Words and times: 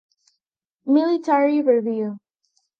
Military 0.87 1.61
Review. 1.61 2.17